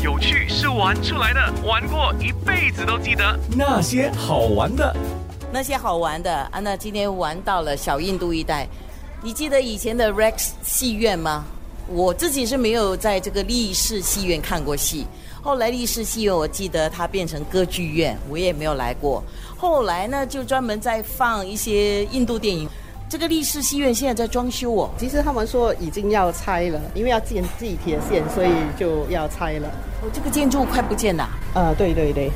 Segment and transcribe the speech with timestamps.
[0.00, 3.36] 有趣是玩出来的，玩过一辈子都记得。
[3.56, 4.96] 那些好玩的，
[5.52, 8.68] 那些好玩的啊，那今天玩到了小印度一带。
[9.20, 11.44] 你记得以前的 Rex 戏院吗？
[11.88, 15.04] 我自己是没有在这个立式戏院看过戏。
[15.42, 19.22] 后来立式戏院，我记得它变成歌剧院，我也没有来过。
[19.56, 22.68] 后来呢，就专门在放一些印度电影。
[23.08, 24.90] 这个立式戏院现在在装修哦。
[24.98, 29.68] 其实他们说已经要拆了，因为要建地铁线，所以就要拆了。
[30.02, 31.26] 哦，这个建筑快不见了。
[31.54, 32.30] 呃，对对对。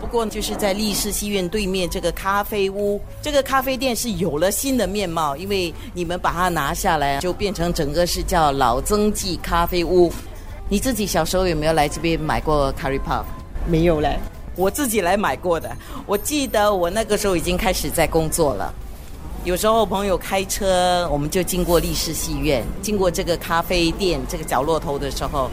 [0.00, 10.12] 不过就是在立式戏院对面这个咖啡屋，这个咖啡店是有了新的面貌，因为你们把它拿下来，就变成整个是叫老曾记咖啡屋。
[10.68, 13.24] 你自己小时候有没有来这边买过 curry puff？
[13.66, 14.18] 没有嘞，
[14.56, 15.70] 我自己来买过的。
[16.04, 18.74] 我记得我那个时候已经开始在工作了，
[19.44, 25.50] 有时候朋友开车，我们就经过立式戏院，经过这个咖啡店这个角落头的时候。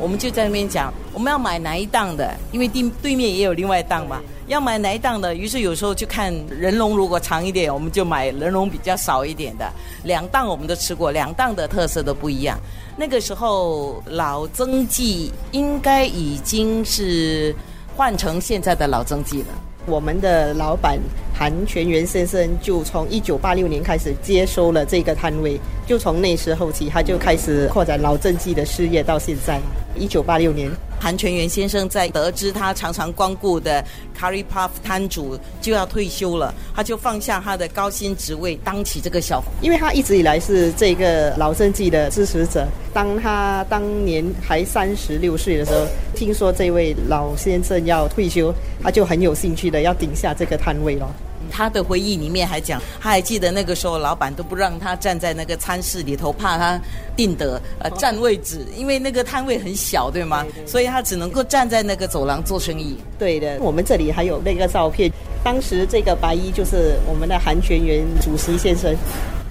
[0.00, 5.34] 我们就在那边讲，我们要买哪一档的，因为对对面也有另外一档嘛，要买哪一档的。
[5.34, 9.68] 于是有时候就看人龙如果长一点，我们就买人龙比较少一点的。
[10.04, 12.58] 两档我们都吃过，两档的特色都不一样。
[12.96, 17.54] 那个时候老曾记应该已经是
[17.96, 19.48] 换成现在的老曾记了。
[19.86, 20.98] 我们的老板
[21.38, 29.60] 韩全元先生就从一九八六年开始接收了这个摊位，就从那时候起，他就开始扩展老政记的事业，到现在。
[29.94, 33.84] 一九八六年，韩全元先生在得知他常常光顾的
[34.18, 39.40] Curry Puff 摊主就要退休了，他就放下他的高薪职位，当起这个小。
[39.60, 42.66] 因为他一直以来是这个老政记的支持者。
[42.92, 45.86] 当他当年还三十六岁的时候，
[46.16, 48.52] 听说这位老先生要退休，
[48.82, 51.08] 他就很有兴趣的要顶下这个摊位了。
[51.50, 56.80] 他的回忆里面还讲，他还记得那个时候，老板都不让他站在那个餐室里头，怕他
[57.16, 60.46] 定得呃占位置，因为那个摊位很小，对吗？
[60.66, 62.96] 所以他只能够站在那个走廊做生意。
[63.18, 65.10] 对的，我们这里还有那个照片，
[65.42, 68.94] 当时这个白衣就是我们的韩全元主席先生，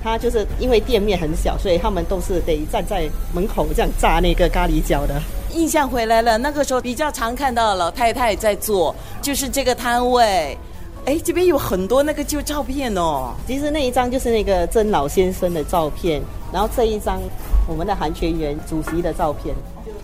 [0.04, 5.22] 他就是因为店面很小，所以他们都是得站在门口这样炸那个咖喱角的。
[5.54, 10.58] 印象回来了，那个时候比较常看到老太太在做，就是这个摊位。
[11.08, 13.34] 哎，这边有很多那个旧照片哦。
[13.48, 17.22] 其实那一张就是那个曾老先生的照片，然后这一张
[17.66, 19.56] 我们的韩全元主席的照片。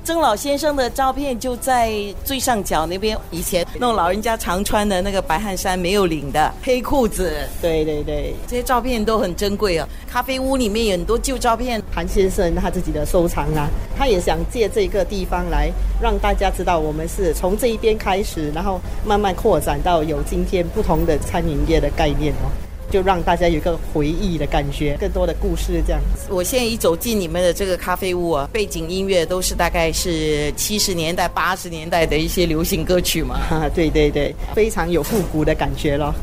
[0.04, 1.94] 曾老先生的照片就在
[2.26, 7.48] 最上角那边，以前那种老人家常穿的那个白汗衫没有领的黑裤子。
[7.62, 9.88] 对对对，这些照片都很珍贵啊。
[10.06, 15.72] 咖啡屋里面有很多旧照片，韩先生他自己的收藏啊，他也想借这个地方来
[16.02, 22.52] 让大家知道，我们是从这一边开始，然后慢慢扩展到有今天不同的餐饮业的概念哦。
[22.94, 26.28] 就让大家有一个回忆的感觉，更多的故事这样子。
[26.30, 33.40] 我现在一走进你们的这个咖啡屋啊，背景音乐都是大概是七十年代、八十年代的一些流行歌曲嘛。
[33.74, 36.14] 对对对，非常有复古的感觉咯。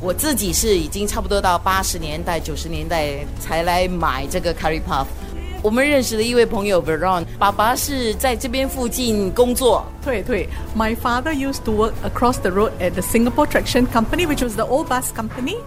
[0.00, 5.06] 我自己是已经差不多到八十年代、九十年代才来买这个 curry puff。
[5.61, 9.83] 我们认识的一位朋友 Veron，爸爸是在这边附近工作。
[10.03, 14.63] 对对，My father used to work across the road at the Singapore Traction Company, which was the
[14.63, 15.57] old bus company.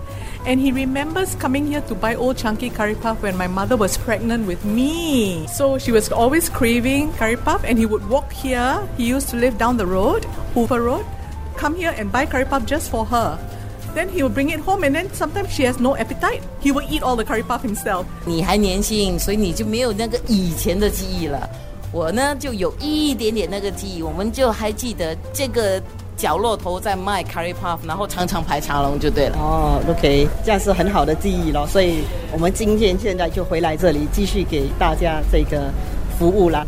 [0.46, 3.98] And he remembers coming here to buy old chunky curry puff when my mother was
[3.98, 5.48] pregnant with me.
[5.48, 8.80] So she was always craving curry puff, and he would walk here.
[8.96, 11.04] He used to live down the road, Hoover Road,
[11.56, 13.36] come here and buy curry puff just for her.
[13.95, 16.41] Then he would bring it home, and then sometimes she has no appetite.
[16.61, 18.05] He would eat all the curry puff himself.
[18.25, 21.47] 你还年轻，所以你就没有那个以前的记忆了。
[21.91, 25.79] 我呢，就有一点点那个记忆，我们就还记得这个
[26.17, 29.37] 角落头在卖 curry puff，然后常常排长龙就对了。
[29.37, 31.67] 哦，OK，这样是很好的记忆咯。
[31.67, 35.71] 所以我们今天现在就回来这里继续给大家这个
[36.17, 36.65] 服务啦。